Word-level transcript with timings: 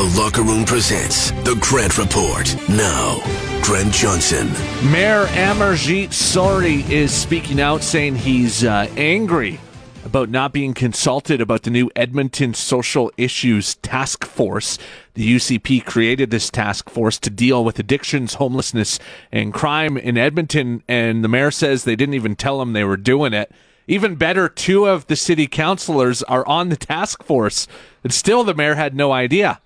The 0.00 0.14
Locker 0.18 0.42
Room 0.42 0.64
presents 0.64 1.30
The 1.42 1.58
Grant 1.60 1.98
Report. 1.98 2.54
Now, 2.68 3.20
Grant 3.62 3.92
Johnson. 3.92 4.46
Mayor 4.90 5.24
Amarjeet 5.26 6.08
Sohi 6.08 6.88
is 6.88 7.12
speaking 7.12 7.60
out 7.60 7.82
saying 7.82 8.16
he's 8.16 8.62
uh, 8.62 8.88
angry 8.96 9.58
about 10.04 10.28
not 10.30 10.52
being 10.52 10.72
consulted 10.74 11.40
about 11.40 11.64
the 11.64 11.70
new 11.70 11.90
Edmonton 11.96 12.54
Social 12.54 13.10
Issues 13.16 13.74
Task 13.76 14.24
Force. 14.24 14.78
The 15.14 15.36
UCP 15.36 15.84
created 15.84 16.30
this 16.30 16.50
task 16.50 16.88
force 16.88 17.18
to 17.18 17.28
deal 17.28 17.64
with 17.64 17.78
addictions, 17.78 18.34
homelessness, 18.34 18.98
and 19.32 19.52
crime 19.52 19.96
in 19.98 20.16
Edmonton, 20.16 20.82
and 20.88 21.24
the 21.24 21.28
mayor 21.28 21.50
says 21.50 21.84
they 21.84 21.96
didn't 21.96 22.14
even 22.14 22.36
tell 22.36 22.62
him 22.62 22.72
they 22.72 22.84
were 22.84 22.96
doing 22.96 23.32
it. 23.34 23.52
Even 23.86 24.14
better, 24.14 24.48
two 24.48 24.86
of 24.86 25.06
the 25.06 25.16
city 25.16 25.46
councilors 25.46 26.22
are 26.24 26.46
on 26.46 26.68
the 26.68 26.76
task 26.76 27.24
force, 27.24 27.66
and 28.04 28.12
still 28.12 28.44
the 28.44 28.54
mayor 28.54 28.76
had 28.76 28.94
no 28.94 29.12
idea. 29.12 29.60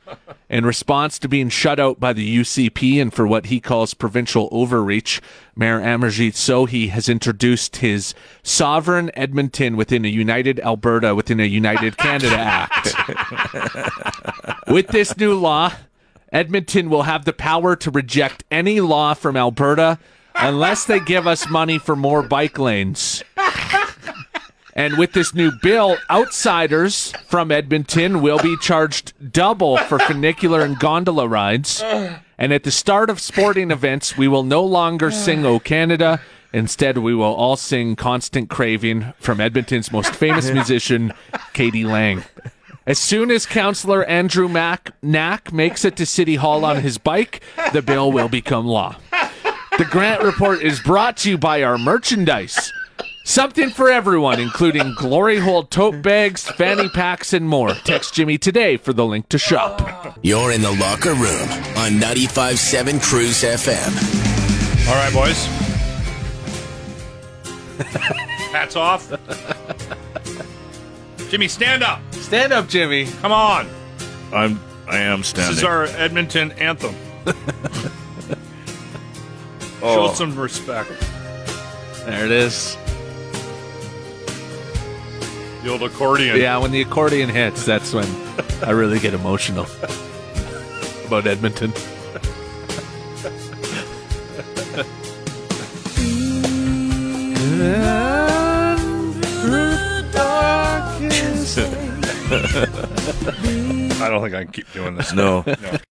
In 0.48 0.64
response 0.64 1.18
to 1.18 1.28
being 1.28 1.48
shut 1.48 1.78
out 1.78 2.00
by 2.00 2.12
the 2.12 2.38
UCP 2.38 3.00
and 3.02 3.12
for 3.12 3.26
what 3.26 3.46
he 3.46 3.60
calls 3.60 3.92
provincial 3.92 4.48
overreach, 4.50 5.20
Mayor 5.56 5.80
Amarjeet 5.80 6.32
Sohi 6.32 6.88
has 6.88 7.08
introduced 7.08 7.76
his 7.76 8.14
Sovereign 8.42 9.10
Edmonton 9.14 9.76
within 9.76 10.04
a 10.04 10.08
United 10.08 10.58
Alberta 10.60 11.14
within 11.14 11.40
a 11.40 11.44
United 11.44 11.96
Canada 11.98 12.38
Act. 12.38 12.94
With 14.68 14.88
this 14.88 15.16
new 15.16 15.34
law, 15.34 15.72
Edmonton 16.32 16.88
will 16.88 17.02
have 17.02 17.24
the 17.24 17.32
power 17.32 17.76
to 17.76 17.90
reject 17.90 18.42
any 18.50 18.80
law 18.80 19.14
from 19.14 19.36
Alberta 19.36 19.98
unless 20.34 20.84
they 20.84 20.98
give 20.98 21.26
us 21.26 21.48
money 21.48 21.78
for 21.78 21.94
more 21.94 22.22
bike 22.22 22.58
lanes. 22.58 23.22
And 24.76 24.98
with 24.98 25.12
this 25.12 25.34
new 25.34 25.52
bill, 25.62 25.96
outsiders 26.10 27.12
from 27.26 27.52
Edmonton 27.52 28.20
will 28.20 28.38
be 28.38 28.56
charged 28.56 29.12
double 29.32 29.76
for 29.76 30.00
funicular 30.00 30.62
and 30.62 30.78
gondola 30.78 31.28
rides. 31.28 31.80
And 32.36 32.52
at 32.52 32.64
the 32.64 32.72
start 32.72 33.08
of 33.08 33.20
sporting 33.20 33.70
events, 33.70 34.16
we 34.16 34.26
will 34.26 34.42
no 34.42 34.64
longer 34.64 35.12
sing 35.12 35.46
O 35.46 35.60
Canada. 35.60 36.20
Instead, 36.52 36.98
we 36.98 37.14
will 37.14 37.34
all 37.34 37.56
sing 37.56 37.94
Constant 37.94 38.50
Craving 38.50 39.12
from 39.18 39.40
Edmonton's 39.40 39.92
most 39.92 40.12
famous 40.14 40.50
musician, 40.52 41.12
k.d. 41.52 41.84
lang. 41.84 42.24
As 42.86 42.98
soon 42.98 43.30
as 43.30 43.46
Councillor 43.46 44.04
Andrew 44.04 44.48
Mack 44.48 44.90
Knack 45.02 45.52
makes 45.52 45.84
it 45.84 45.96
to 45.96 46.04
City 46.04 46.34
Hall 46.34 46.64
on 46.64 46.82
his 46.82 46.98
bike, 46.98 47.40
the 47.72 47.80
bill 47.80 48.12
will 48.12 48.28
become 48.28 48.66
law. 48.66 48.96
The 49.78 49.86
Grant 49.86 50.22
Report 50.22 50.62
is 50.62 50.80
brought 50.80 51.16
to 51.18 51.30
you 51.30 51.38
by 51.38 51.62
our 51.62 51.78
merchandise. 51.78 52.72
Something 53.26 53.70
for 53.70 53.90
everyone, 53.90 54.38
including 54.38 54.92
glory 54.94 55.38
hole 55.38 55.62
tote 55.62 56.02
bags, 56.02 56.46
fanny 56.46 56.90
packs, 56.90 57.32
and 57.32 57.48
more. 57.48 57.70
Text 57.72 58.12
Jimmy 58.12 58.36
today 58.36 58.76
for 58.76 58.92
the 58.92 59.06
link 59.06 59.30
to 59.30 59.38
shop. 59.38 60.18
You're 60.22 60.52
in 60.52 60.60
the 60.60 60.72
Locker 60.72 61.14
Room 61.14 61.48
on 61.78 61.92
95.7 61.92 63.00
CRUZ 63.00 63.44
FM. 63.66 64.88
All 64.88 64.94
right, 64.94 65.12
boys. 65.14 65.46
Hats 68.52 68.76
off. 68.76 69.10
Jimmy, 71.30 71.48
stand 71.48 71.82
up. 71.82 72.00
Stand 72.12 72.52
up, 72.52 72.68
Jimmy. 72.68 73.06
Come 73.22 73.32
on. 73.32 73.66
I'm 74.34 74.60
I 74.86 74.98
am 74.98 75.22
standing. 75.22 75.52
This 75.52 75.58
is 75.60 75.64
our 75.64 75.84
Edmonton 75.84 76.52
anthem. 76.52 76.94
Oh. 79.86 80.08
Show 80.08 80.14
some 80.14 80.34
respect. 80.38 80.88
There 82.06 82.24
it 82.24 82.30
is. 82.30 82.74
The 85.64 85.70
old 85.70 85.82
accordion. 85.82 86.36
Yeah, 86.36 86.58
when 86.58 86.72
the 86.72 86.82
accordion 86.82 87.30
hits, 87.30 87.64
that's 87.64 87.94
when 87.94 88.04
I 88.62 88.72
really 88.72 88.98
get 88.98 89.14
emotional 89.14 89.66
about 91.06 91.26
Edmonton. 91.26 91.72
I 104.02 104.08
don't 104.10 104.22
think 104.22 104.34
I 104.34 104.44
can 104.44 104.52
keep 104.52 104.70
doing 104.74 104.96
this. 104.96 105.14
No. 105.14 105.44
No. 105.46 105.78